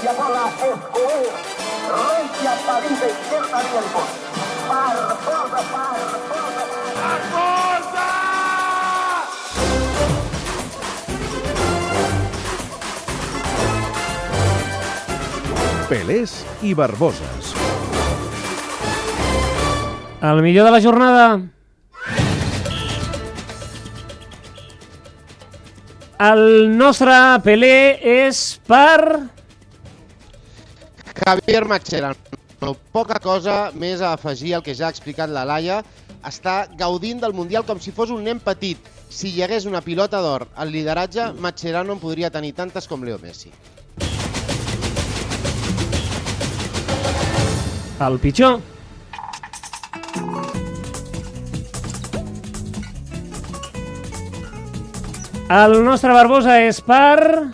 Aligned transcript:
Bola. 0.00 0.44
Barbosa, 4.68 5.60
Barbosa. 6.96 8.06
Pelés 15.88 16.46
i 16.62 16.72
Barboses. 16.72 17.52
El 20.22 20.42
millor 20.42 20.64
de 20.64 20.70
la 20.70 20.80
jornada. 20.80 21.40
El 26.20 26.78
nostre 26.78 27.12
Pelé 27.44 28.00
és 28.00 28.60
per... 28.68 29.39
Javier 31.20 31.64
Mascherano. 31.68 32.16
Poca 32.92 33.18
cosa 33.20 33.70
més 33.76 34.00
a 34.00 34.14
afegir 34.16 34.54
al 34.54 34.62
que 34.64 34.74
ja 34.76 34.88
ha 34.88 34.94
explicat 34.94 35.30
la 35.32 35.44
Laia. 35.48 35.80
Està 36.26 36.64
gaudint 36.80 37.20
del 37.20 37.36
Mundial 37.36 37.64
com 37.68 37.80
si 37.80 37.92
fos 37.92 38.12
un 38.12 38.24
nen 38.24 38.40
petit. 38.40 38.80
Si 39.10 39.32
hi 39.32 39.42
hagués 39.42 39.66
una 39.66 39.80
pilota 39.84 40.20
d'or 40.22 40.46
al 40.56 40.72
lideratge, 40.72 41.32
Mascherano 41.40 41.96
en 41.96 42.02
podria 42.02 42.30
tenir 42.30 42.52
tantes 42.54 42.88
com 42.88 43.04
Leo 43.04 43.18
Messi. 43.18 43.52
El 48.00 48.18
pitjor. 48.20 48.60
El 55.50 55.80
nostre 55.84 56.12
Barbosa 56.14 56.60
és 56.62 56.78
per... 56.86 57.50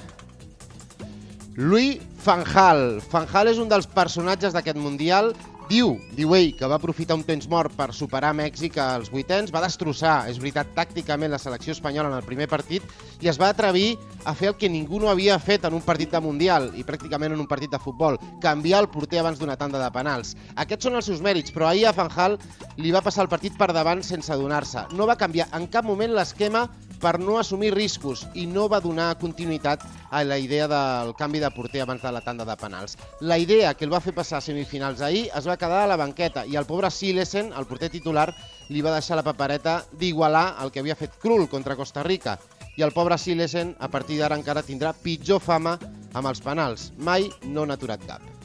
Louis 1.56 2.02
Fanjal. 2.26 2.98
Fanjal 3.06 3.52
és 3.52 3.58
un 3.62 3.68
dels 3.70 3.86
personatges 3.86 4.54
d'aquest 4.56 4.80
Mundial. 4.82 5.30
Diu, 5.70 5.92
diu 6.14 6.32
ell, 6.34 6.52
que 6.58 6.66
va 6.70 6.76
aprofitar 6.78 7.14
un 7.18 7.22
temps 7.26 7.46
mort 7.50 7.74
per 7.78 7.88
superar 7.94 8.32
Mèxic 8.38 8.76
als 8.82 9.10
vuitens, 9.10 9.50
va 9.54 9.62
destrossar, 9.62 10.28
és 10.30 10.38
veritat, 10.38 10.72
tàcticament 10.74 11.30
la 11.30 11.40
selecció 11.42 11.74
espanyola 11.74 12.10
en 12.10 12.16
el 12.18 12.26
primer 12.26 12.46
partit 12.50 12.86
i 13.22 13.30
es 13.30 13.38
va 13.38 13.50
atrevir 13.50 13.96
a 14.24 14.34
fer 14.34 14.52
el 14.52 14.56
que 14.58 14.70
ningú 14.70 15.00
no 15.02 15.10
havia 15.10 15.38
fet 15.42 15.66
en 15.66 15.74
un 15.74 15.82
partit 15.82 16.14
de 16.14 16.22
Mundial 16.22 16.68
i 16.78 16.86
pràcticament 16.86 17.34
en 17.34 17.42
un 17.42 17.50
partit 17.50 17.70
de 17.70 17.82
futbol, 17.82 18.18
canviar 18.42 18.84
el 18.84 18.90
porter 18.94 19.22
abans 19.22 19.42
d'una 19.42 19.58
tanda 19.58 19.82
de 19.82 19.90
penals. 19.94 20.34
Aquests 20.54 20.86
són 20.86 20.98
els 20.98 21.10
seus 21.10 21.22
mèrits, 21.22 21.54
però 21.54 21.70
ahir 21.70 21.86
a 21.90 21.94
Fanjal 21.94 22.38
li 22.78 22.94
va 22.94 23.02
passar 23.06 23.26
el 23.26 23.30
partit 23.30 23.58
per 23.58 23.72
davant 23.74 24.02
sense 24.06 24.34
adonar-se. 24.34 24.86
No 24.94 25.06
va 25.06 25.18
canviar 25.18 25.50
en 25.54 25.66
cap 25.66 25.86
moment 25.86 26.14
l'esquema 26.14 26.66
per 27.00 27.18
no 27.20 27.38
assumir 27.38 27.72
riscos 27.74 28.26
i 28.34 28.46
no 28.46 28.66
va 28.72 28.80
donar 28.80 29.14
continuïtat 29.20 29.84
a 30.10 30.22
la 30.24 30.38
idea 30.38 30.68
del 30.70 31.14
canvi 31.18 31.40
de 31.42 31.50
porter 31.54 31.82
abans 31.84 32.02
de 32.02 32.12
la 32.12 32.22
tanda 32.24 32.44
de 32.44 32.56
penals. 32.56 32.96
La 33.20 33.38
idea 33.38 33.74
que 33.74 33.84
el 33.84 33.92
va 33.92 34.00
fer 34.00 34.14
passar 34.14 34.38
a 34.38 34.44
semifinals 34.44 35.00
ahir 35.00 35.26
es 35.36 35.48
va 35.48 35.58
quedar 35.60 35.84
a 35.84 35.90
la 35.90 36.00
banqueta 36.00 36.46
i 36.46 36.56
el 36.56 36.68
pobre 36.68 36.90
Silesen, 36.90 37.52
el 37.52 37.66
porter 37.66 37.90
titular, 37.90 38.28
li 38.68 38.82
va 38.82 38.94
deixar 38.94 39.16
la 39.16 39.26
papereta 39.26 39.82
d'igualar 39.98 40.56
el 40.62 40.72
que 40.72 40.80
havia 40.80 40.98
fet 40.98 41.18
Krul 41.22 41.48
contra 41.48 41.76
Costa 41.76 42.02
Rica. 42.02 42.38
I 42.76 42.84
el 42.84 42.92
pobre 42.92 43.16
Silesen, 43.18 43.74
a 43.80 43.88
partir 43.88 44.20
d'ara 44.20 44.36
encara 44.36 44.64
tindrà 44.66 44.92
pitjor 44.92 45.40
fama 45.40 45.78
amb 46.12 46.26
els 46.26 46.44
penals. 46.44 46.90
Mai 46.98 47.30
no 47.44 47.64
n'ha 47.64 47.80
aturat 47.80 48.02
cap. 48.06 48.35